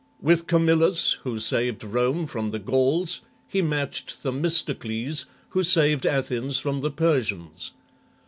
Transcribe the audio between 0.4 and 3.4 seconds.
Camillus, who saved Rome from the Gauls,